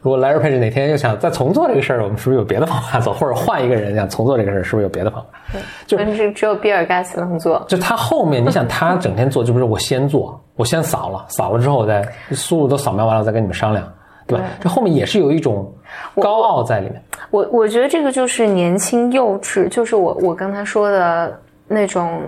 [0.03, 3.13] 如果 Larry Page 哪天又想再重做这个事儿，我们是不是有别的方法走？
[3.13, 5.23] 或者换一个人想重做这个事儿，是不是有别的方
[5.53, 5.59] 法？
[5.87, 7.63] 就但是只有比尔盖茨能做。
[7.69, 13.87] 就他后面，你想 他整天做，就不是我先做，我先扫了，扫了之后我再输入都扫描完了，我再跟你们商量，
[14.27, 14.45] 对吧？
[14.59, 15.71] 这后面也是有一种
[16.19, 17.03] 高傲在里面。
[17.31, 22.23] 我我觉得这个就是年轻幼稚，就是我我刚才说的那种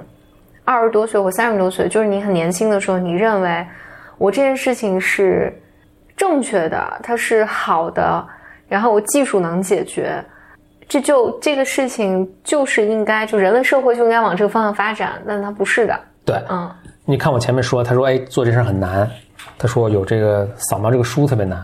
[0.64, 3.66] 二十多岁或三十多岁，就是你很年轻的时候，你认为
[4.18, 5.52] 我这件事情是
[6.16, 8.24] 正确的，它是好的，
[8.68, 10.24] 然后我技术能解决，
[10.88, 16.70] 这就这个事情就是应该就人类社会就应该往这个方向发展，但它不是的，对，嗯
[17.04, 19.10] 你看我前面说，他说哎做这事儿很难，
[19.58, 21.60] 他说有这个扫描这个书特别难，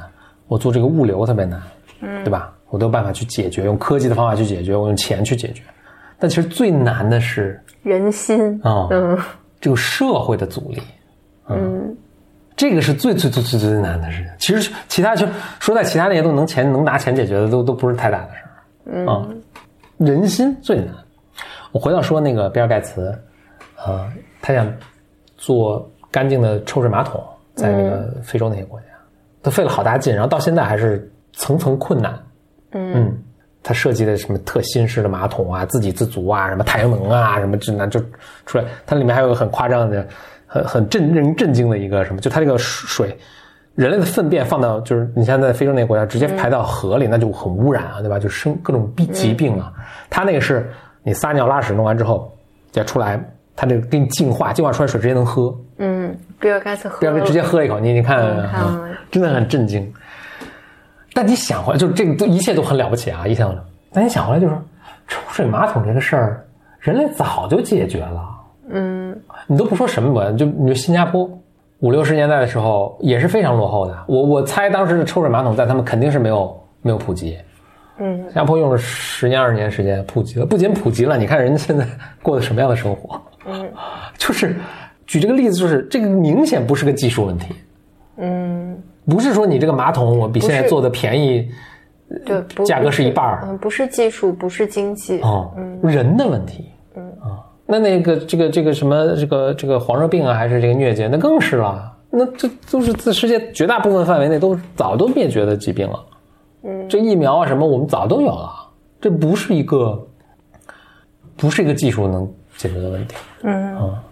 [0.48, 1.62] 我做这个物流特别难，
[2.00, 2.52] 嗯，对吧？
[2.70, 5.62] 我都有办法去解决，用科技的方法去解决，我用钱去解决。
[6.18, 9.16] 但其实最难的是人心，啊、嗯
[9.60, 10.82] 这个社会的阻力，
[11.48, 11.96] 嗯
[12.56, 14.32] 这个是最最最最最难的事情。
[14.38, 15.26] 其实其他就
[15.60, 19.42] 说在其他那些都能钱能拿钱解决的都都不是太大的事儿，嗯，
[19.96, 20.88] 人心最难。
[21.70, 23.16] 我回到说那个比尔盖茨，
[23.86, 24.10] 呃，
[24.42, 24.66] 他想
[25.36, 27.22] 做干净的抽水马桶，
[27.54, 28.86] 在那个非洲那些国家，
[29.40, 32.18] 他费了好大劲，然后到现在还是层层困难。
[32.72, 33.16] 嗯，
[33.62, 38.00] 他设计的什么特新式的马桶啊，自给自足啊，什么太阳能啊，什么这那就
[38.46, 38.64] 出来。
[38.86, 40.06] 它里面还有个很夸张的、
[40.46, 43.16] 很很震人震惊的一个什么，就它这个水，
[43.74, 48.18] 人类的粪便放到就是你像在非洲那个国家直接排到河里，那就很污染啊，对吧？
[48.18, 49.72] 就生各种病疾病啊。
[50.10, 50.70] 它那个是
[51.02, 52.30] 你撒尿拉屎弄完之后
[52.70, 53.18] 再出来，
[53.56, 55.54] 它这个给你净化，净化出来水直接能喝。
[55.78, 58.20] 嗯，比尔盖茨喝不要直接喝一口，你你看，
[59.10, 59.92] 真的很震惊。
[61.18, 63.26] 但你想回来，就是这个都一切都很了不起啊！
[63.26, 63.52] 一想，
[63.92, 64.54] 但你想回来，就是
[65.08, 66.46] 抽水马桶这个事儿，
[66.78, 68.28] 人类早就解决了。
[68.70, 71.28] 嗯你都不说什么国家，就你说新加坡
[71.80, 73.98] 五六十年代的时候也是非常落后的。
[74.06, 77.36] 我我猜当时的抽水马桶在他们肯定是没有没有普及。
[77.98, 81.84] 嗯新加坡用了十年二十年时间普及了，不仅普及了，你看人家现在
[82.22, 83.20] 过的什么样的生活？
[83.44, 83.68] 嗯
[84.16, 84.54] 就是
[85.04, 87.52] 举这个例子，就是这个明显不是个技术问题。
[88.18, 88.76] 嗯，
[89.08, 91.48] 不是说你这个马桶我比现在做的便宜
[92.26, 93.02] 对，不价格是。
[93.02, 93.44] 一半儿。
[93.46, 95.50] 嗯，不是技术，不是经济，哦，
[95.82, 97.06] 人的问题，嗯。
[97.20, 106.04] 啊，那那个这个这个什么这个这个黄热病啊，还是这个疟疾，那更是了，那这都是在世界绝大部分范围内都早都灭绝的疾病了，
[106.64, 108.50] 嗯，这疫苗啊什么我们早都有了，
[109.00, 110.06] 这不是一个
[111.36, 113.76] 不是一个技术能解决的问题，嗯。
[113.76, 114.02] 啊，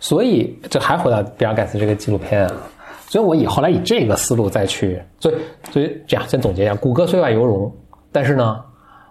[0.00, 2.52] 所以这还回到比尔盖茨这个纪录片啊，
[3.12, 5.34] 所以我以后来以这个思路再去，所以
[5.70, 7.70] 所以这样先总结一下，谷歌虽败犹荣，
[8.10, 8.58] 但是呢，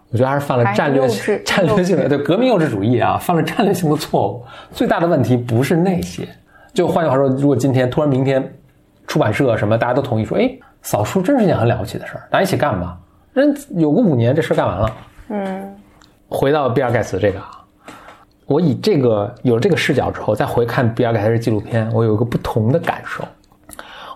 [0.09, 1.07] 我觉得还是犯了战略
[1.45, 4.43] 战略性的对革命幼稚主义啊，犯了战略性的错误。
[4.71, 6.27] 最大的问题不是那些，
[6.73, 8.43] 就换句话说，如果今天突然明天
[9.05, 10.49] 出版社什么大家都同意说，哎，
[10.81, 12.97] 扫书真是件很了不起的事儿，大家一起干吧，
[13.33, 14.91] 人有个五年这事儿干完了。
[15.29, 15.75] 嗯
[16.27, 17.51] 回到比尔盖茨这个啊，
[18.47, 23.23] 我以这个有了这个视角之后，再回看比尔盖茨的纪录片，我有一个不同的感受。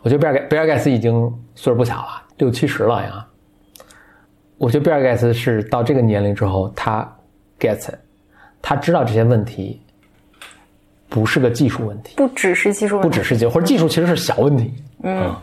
[0.05, 1.13] 我觉得比尔盖比尔盖茨已经
[1.55, 3.25] 岁数不小了，六七十了呀。
[4.59, 7.11] 我觉得比尔盖茨是到这个年龄之后，他
[7.59, 7.89] gets
[8.61, 9.81] 他知道这些问题
[11.09, 15.35] 不是个技术问题，不只是技术问题，不只是技术，或者技术其实是小问题，嗯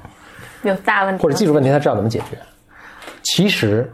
[0.62, 2.38] 有大问题，或者技术问题他知道怎么解决。
[3.22, 3.92] 其实，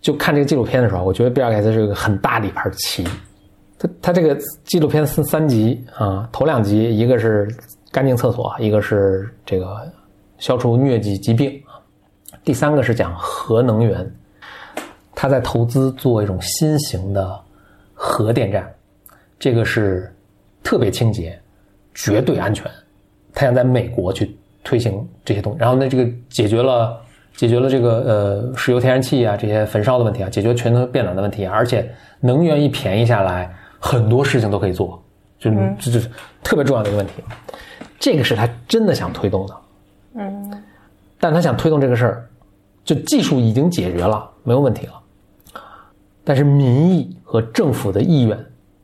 [0.00, 3.06] 就看这个纪录片的时候，我觉得比尔盖茨是一个很大的一盘棋。
[3.78, 7.48] 他他这个纪录片分三集啊，头两集一个是
[7.92, 9.90] 干净厕所，一个是这个
[10.40, 11.62] 消除疟疾疾病，
[12.42, 14.12] 第三个是讲核能源。
[15.14, 17.40] 他在投资做一种新型的
[17.94, 18.68] 核电站，
[19.38, 20.12] 这个是
[20.62, 21.38] 特别清洁、
[21.94, 22.68] 绝对安全。
[23.34, 26.98] 他想在美国去推行这些东西，然后呢，这个解决了
[27.36, 31.88] 解决了这个呃石油、天然气啊这些焚烧的问题啊，解决全球变暖的问题啊，而且
[32.20, 35.02] 能源一便宜下来，很多事情都可以做，
[35.38, 36.00] 就这就
[36.42, 37.12] 特别重要的一个问题。
[37.98, 39.54] 这个是他真的想推动的，
[40.14, 40.62] 嗯
[41.18, 42.26] 但他想推动这个事儿，
[42.84, 44.94] 就技术已经解决了，没有问题了。
[46.24, 48.38] 但是民意和政府的意愿，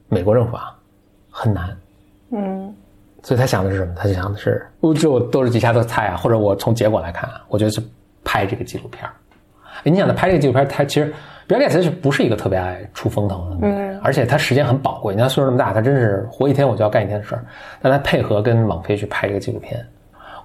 [0.09, 0.77] 美国政府啊，
[1.31, 1.77] 很难。
[2.31, 2.75] 嗯
[3.23, 3.93] 所以他想的是什么？
[3.97, 7.83] 他就想的是，我这我都是几下都猜啊，或者我从结果来看啊，我觉得是
[8.23, 9.11] 拍这个纪录片儿。
[9.83, 11.13] 哎，你想他拍这个纪录片儿，他其实
[11.47, 13.99] 比尔盖茨是不是一个特别爱出风头的人？
[14.01, 17.45] 而且他时间很宝贵，你看岁数那么大，他真是活一天我就要干一天的事儿。
[17.81, 19.85] 但他配合跟网飞去拍这个纪录片，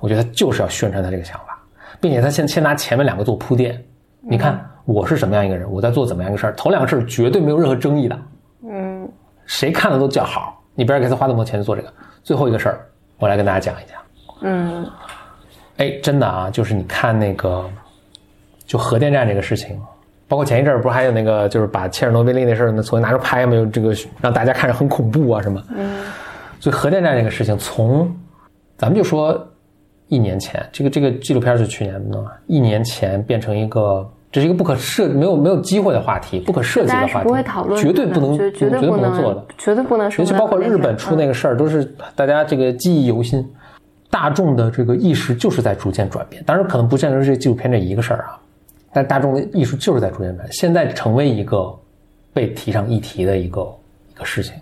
[0.02, 1.58] 我觉得他就是要宣传他这个想法，
[2.02, 3.82] 并且他先先拿前面两个做铺垫。
[4.20, 8.20] 你看我是什么样一个人，我在做怎么样一个事儿，头两个事儿绝对没有任何争议的。
[8.70, 9.10] 嗯
[9.46, 10.62] 谁看了都叫好。
[10.76, 12.86] 你比尔盖茨花那么多钱去做这个，最后一个事儿，
[13.20, 13.98] 我来跟大家讲一讲。
[14.42, 14.86] 嗯
[15.78, 17.70] 哎，真的啊，就是你看那个，
[18.66, 19.80] 就核电站这个事情，
[20.28, 25.62] 包括前一阵儿不是还有那个，就是把切尔诺贝利那事儿呢，重新拿出拍嘛，有这个让大家看着很恐怖啊什么。
[25.76, 26.04] 嗯
[26.60, 28.16] 所以核电站这个事情，从
[28.78, 29.51] 咱们就说
[30.12, 34.08] 一年前，这个这个纪录片是去年的，一年前变成一个。
[34.32, 39.46] 这是一个不可涉、没有没有机会的话题，不可涉及的话题，不会讨论，绝对不能，绝绝对不能做的。
[39.58, 40.24] 绝对不能说。
[40.24, 41.84] 尤其包括日本出那个事儿，都是
[42.16, 43.46] 大家这个记忆犹新。
[44.10, 46.42] 大众的这个意识就是在逐渐转变。
[46.46, 48.40] 当然，可能不见得是这纪录片这一个事儿啊，
[48.94, 50.48] 但大众的意识就是在逐渐转变。
[50.54, 51.78] 现在成为一个
[52.32, 53.70] 被提上议题的一个
[54.10, 54.54] 一个事情，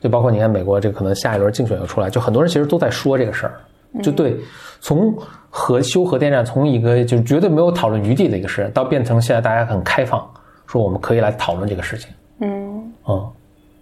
[0.00, 3.54] 就包括你看美国这可能下一轮竞选又出来，就很多人其实都在说这个事儿，
[4.02, 4.36] 就对
[4.80, 5.16] 从
[5.50, 10.28] 核修核电站从一个就绝对没有讨论余地的一个事，到变成现在大家很开放，
[10.66, 12.10] 说我们可以来讨论这个事情。
[12.40, 13.32] 嗯嗯，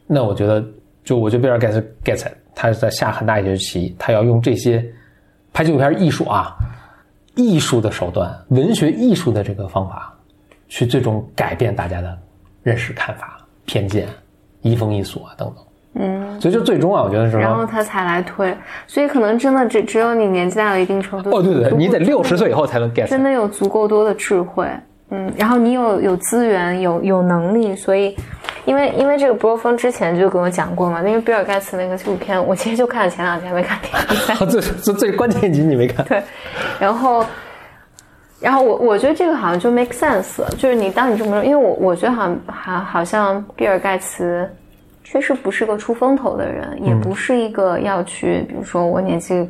[0.06, 0.64] 那我觉得，
[1.04, 4.82] 就我觉得比尔盖茨 gets it，他是在下很大一局棋，他要用这些
[5.52, 6.56] 拍纪录片艺术啊，
[7.34, 10.16] 艺术的手段，文学艺术的这个方法，
[10.68, 12.16] 去最终改变大家的
[12.62, 14.08] 认识、看法、偏见、
[14.62, 15.64] 移风易俗啊等等。
[15.98, 18.56] 嗯，所以就最终啊，我觉得是然后，他才来推，
[18.86, 22.46] 所以可能真的只只有你年纪大了一定程度，哦，对对对，你得六十岁。
[22.50, 23.22] 以后才能 get 真。
[23.22, 24.68] 的有足够多的智慧，
[25.10, 28.16] 嗯，然后你有有资源，有有能力，所以，
[28.64, 36.04] 因为因为这个博峰之前就跟我讲过嘛，那个比尔盖茨那个纪录片，我其实就看了前两天，没看第三最最最关键一集你没看？
[36.06, 36.22] 对，
[36.78, 37.24] 然后，
[38.38, 44.48] 然后我我觉得这个好像就 make sense，就是你当你这么说，因为我我觉得好像好好像比尔盖茨
[45.08, 49.48] 确实不是个出风头的人，也不是一个要去，比如说我年纪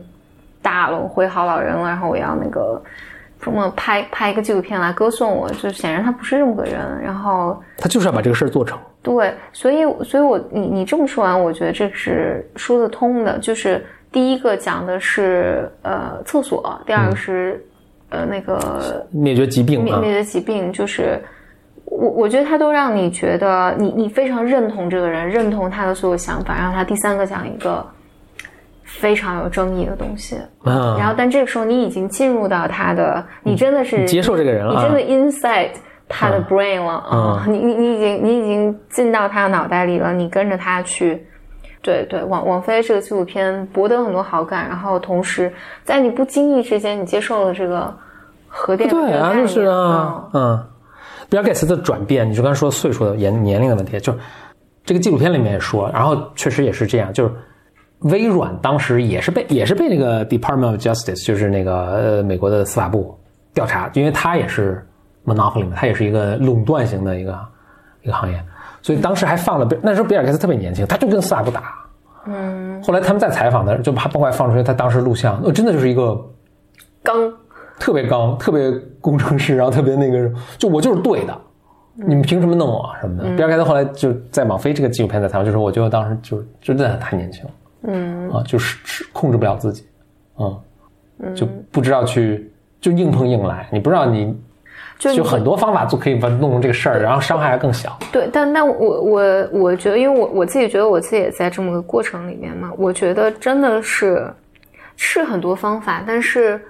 [0.61, 2.81] 大了，我会好老人了，然后我要那个
[3.41, 7.59] 什么拍拍一个纪录片来歌颂我，就显然他不是这么个人，然后。
[7.79, 8.79] 他就是要把这个事儿做成。
[9.03, 13.39] 对，所以，所以我你你这么说完，我觉得这是说得通的。
[13.39, 17.65] 就是第一个讲的是呃厕所，第二个是、
[18.11, 21.19] 呃那个灭绝疾病灭，绝疾病，就是
[21.87, 26.55] 我我觉得他都让你觉得你你非常认同这个人，认同他的所有想法。
[26.55, 27.85] 然后他第三个讲一个
[28.85, 35.71] 非常有争议的东西，啊然后但这个时候你已经进入到他的，你真的是接受这个人了啊你真的 inside
[36.09, 41.27] 他的 brain 了啊、你你你已经你已经进到他的脑袋里了，你跟着他去。
[41.83, 45.53] 对对，王王菲这个纪录片博得很多好感，然后同时
[45.85, 47.95] 在你不经意之间，你接受了这个
[48.49, 50.67] 核电的对啊，这个概念就是啊，嗯，
[51.29, 54.19] 比尔盖茨的转变，你就刚才说岁数的年年龄的问题，就是
[54.85, 57.33] 这个纪录片里面也说，然后确实也是这样，就是
[58.01, 63.19] 微软当时也是被也是被那个 Department of Justice，就是那个呃美国的司法部
[63.53, 64.87] 调查，因为他也是
[65.25, 67.39] monopoly 嘛，它也是一个垄断型的一个
[68.03, 68.41] 一个行业，
[68.81, 71.75] 所以当时还放了那时候比尔盖茨特别年轻，他就跟司法部打。
[72.27, 76.17] 嗯，后来他们在采访的，就包括还放出来他当时录像，呃，真的就是一个
[77.03, 77.15] 刚。
[77.79, 78.73] 特别刚，特别
[79.07, 81.41] 工程师，然后特别那个，就我就是对的，
[81.95, 83.37] 你们凭什么弄我什么的？
[83.37, 87.51] 比尔盖茨后来就在网飞这个纪录片在采访，就说我觉得当时就真的太年轻了，
[87.85, 88.29] 嗯。
[88.31, 89.87] 啊，就是是控制不了自己，
[91.21, 94.37] 嗯，就不知道去就硬碰硬来，你不知道你
[94.99, 97.97] 就就很多方法就可以把弄成这个事儿，然后伤害还更小。
[98.11, 104.29] 对，但但我我我觉得，因为我我自己觉得我自己也在这么个过程里面嘛，我觉得真的是
[104.97, 106.61] 是很多方法，但是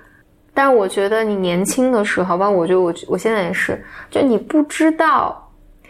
[0.57, 3.79] 但是我觉得你年轻的时候吧，我觉得我我现在也是，
[4.11, 5.47] 就你不知道，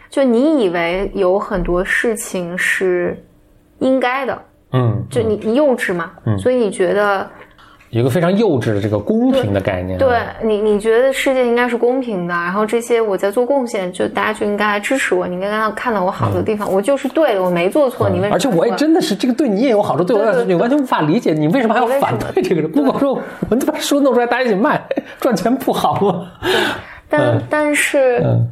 [0.09, 3.17] 就你以为有很多事情是
[3.79, 4.41] 应该的，
[4.73, 6.37] 嗯，就你你幼稚嘛，嗯。
[6.37, 7.46] 所以你觉得有
[7.89, 9.97] 一个非常幼稚的这个公平的概念。
[9.97, 18.31] 对你，你觉得世界应该是公平的，然后这些我在做贡献，就大家就应该来支持我，你应该看到看到我好的地方，我就是对的，我没做错，你为什么？
[18.31, 22.69] 嗯而且我也真的是这个对你也有好处，对我来说对对对你完全无法理解，你为什么还要反对这个人？
[22.71, 24.81] 不光说我们把书弄出来，大家一起卖，
[25.19, 26.27] 赚钱不好吗？
[27.09, 28.45] 但、嗯但是、嗯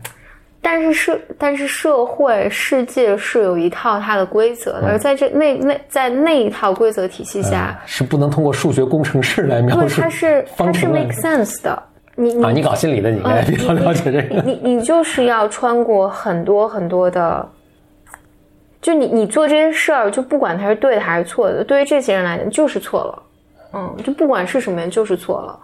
[0.68, 11.84] 但是社但是社会世界是有一套它的规则嗯的，而在这那那在那一套规则体系下，是不能通过数学工程师来描对述它是它是 make sense 的。
[12.16, 12.50] 你你啊！
[12.50, 14.42] 你搞心理的，你应该比较了解这个。
[14.42, 17.48] 你你就是要穿过很多很多的，
[18.82, 23.24] 就你你做这些事儿，就不管它是对的还是错的，对于这些人来讲就是错了，
[23.74, 25.60] 嗯，就不管是什么人就是错了，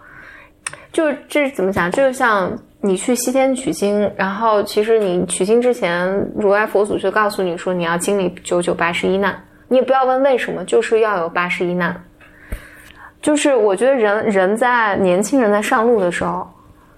[0.93, 1.89] 就是这是怎么讲？
[1.89, 11.95] 就是像你去西天取经，然后其实你取经之前，如来佛祖就告诉你说你要经历九九八十一难，你也不要问为什么，就是要有八十一难。
[13.21, 16.49] 就是我觉得人人在年轻人在上路的时候，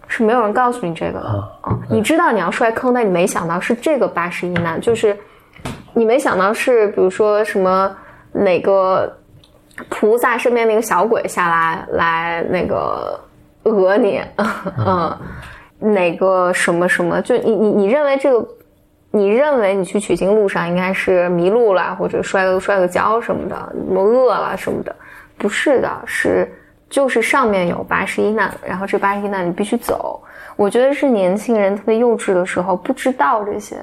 [0.07, 5.17] 是没有人告诉你这个的啊、你知道你要摔坑，但你没想到是这个八十一难，就是
[5.93, 7.93] 你没想到是比如说什么
[8.31, 9.13] 哪个
[9.89, 13.19] 菩萨身边那个小鬼下来来那个
[13.63, 14.21] 讹你，
[14.86, 15.17] 嗯，
[15.91, 18.47] 哪个什么什么，就你你你认为这个。
[19.15, 24.95] 你认为你去取经路上应该是迷路了，或者摔个摔个跤什么的，什么饿了什么的，
[25.38, 26.51] 不是的，是
[26.89, 30.19] 就是上面有八十一难，然后这八十一难你必须走。
[30.55, 33.77] 我觉得是年轻人特别幼稚的时候不知道这些，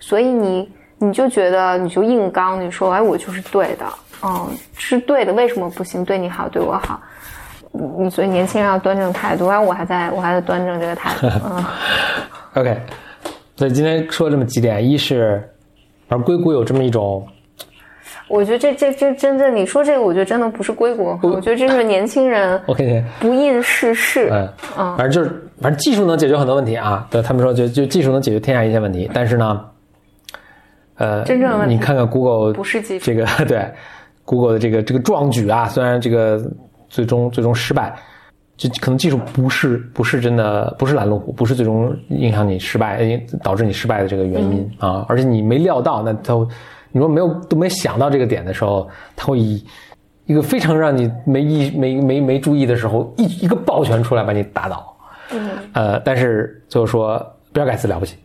[0.00, 3.84] 所以你你就觉得你就硬刚，你说哎我就是对的，
[4.22, 6.02] 嗯是对的，为什么不行？
[6.02, 7.02] 对你好，对我好，
[8.00, 11.26] 你所以年轻人要端正态度，而我还在我还在端正这个态度。
[11.44, 11.64] 嗯
[12.54, 12.80] ，OK，
[13.56, 15.42] 所以今天说了这么几点，一是，
[16.08, 17.26] 而硅谷有这么一种，
[18.28, 24.28] 我觉得这这这真正你说这个，我觉得真的不是硅谷，我觉得这是年轻人 OK，不谙世事。
[24.30, 24.48] 嗯，
[24.78, 27.06] 嗯反正就是，反正技术能解决很多问题啊。
[27.10, 29.64] 对他们说就，就技术能解决天下一切问题，但是呢，
[30.96, 33.68] 呃，真正的问题你看看 Google 不是技术这个 对
[34.24, 36.40] Google 的这个这个壮举啊，虽然这个
[36.94, 37.92] 最终最终失败，
[38.56, 46.46] 就可能技术不是不是真的不是拦路虎，不是最终影响你失败呃导致你失败的这个原因、嗯啊，而且你没料到，那他会
[46.92, 49.66] 你说没有都没想到这个点的时候，他会以
[50.26, 54.96] 一个非常让你没意没没没注意的时候，一一个抱拳出来把你打倒。
[55.32, 57.18] 嗯，呃，但是最后说
[57.52, 58.16] 比尔盖茨了不起，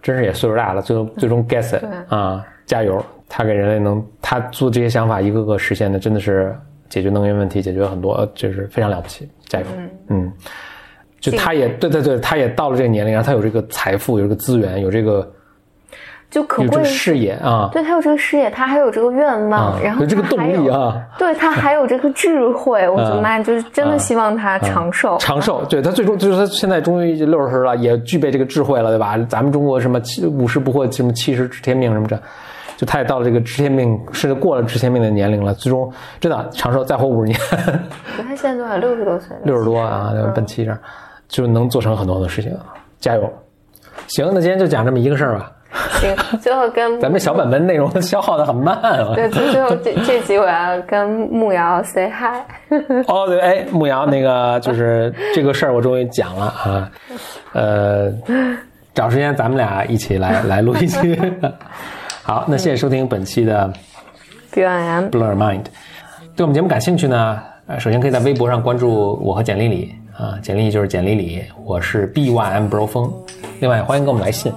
[0.00, 3.04] 真是也岁数大了，最终最终 get it 对啊，加油！
[3.32, 6.56] 他给人类能他做这些想法一个个实现的，真的是
[6.90, 9.66] 解决能源问题，解决很多，呃就是非常了不起，加油！
[10.08, 10.30] 嗯，
[11.20, 15.26] 就他也对对对，他也到了这个年龄，然后他有这个财富，有这个资源，有这个
[16.30, 21.00] 就可贵的是，视野啊对他有这个视野，他还有这个愿望，啊，然后有这个动力啊。
[21.18, 25.16] 对他还有这个智慧，我的妈呀，就是真的希望他长寿。
[25.18, 29.18] 长寿，对他最终就是他现在终于六十了，也具备这个智慧了，对吧？
[29.28, 32.20] 咱们中国什么七五十不惑，什么七十知天命什么的，
[32.80, 37.38] 就他也到了这个知天命，甚至过了知天命的年龄了，最终真的长寿，再活五十年，
[38.16, 38.78] 对他现在多少？
[38.78, 39.42] 六十多岁了。
[39.44, 40.74] 六十多啊，奔七这，
[41.28, 42.56] 就能做成很多很多事情，
[42.98, 43.30] 加油！
[44.06, 45.52] 行，那今天就讲这么一个事儿吧。
[46.00, 49.12] 行，最后跟 咱们小本本内容 消耗的很慢啊。
[49.14, 52.40] 对，最最后这这集我要跟木瑶 say hi。
[53.08, 56.90] 哦，对，哎，牧瑶那个就是这个事儿，我终于讲了啊，
[57.52, 58.10] 呃，
[58.94, 61.20] 找时间咱们俩一起来来录一期。
[62.22, 63.72] 好，那谢谢收听本期的
[64.52, 65.64] B Y M，Blur Mind。
[66.36, 73.12] 对我们节目感兴趣呢，呃，首先可以在微博上关注我和简历里啊，简历就是简历里，我是 B Y M Bro 风。
[73.58, 74.52] 另外，欢迎给我们来信，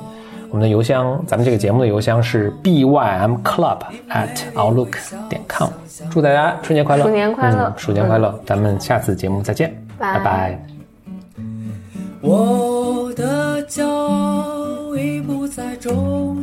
[0.50, 4.96] 我们的邮箱，咱们这个节目的邮箱是 B Y M Club at outlook
[5.30, 5.70] 点 com。
[6.12, 7.70] 祝大家春节快乐，鼠年快乐。
[7.70, 10.20] 嗯鼠年快乐，咱们下次节目再见，拜。
[10.20, 10.60] 拜拜。
[12.22, 16.43] 我的骄傲已不再重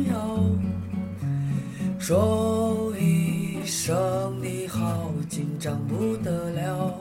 [2.01, 6.99] 说一声你好，紧张不得了。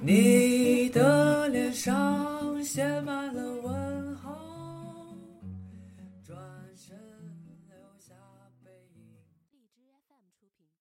[0.00, 3.51] 你的脸上写满了